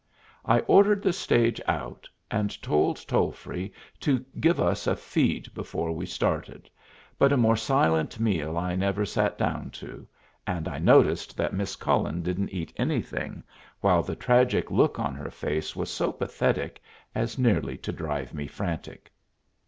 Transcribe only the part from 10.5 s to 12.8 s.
I noticed that Miss Cullen didn't eat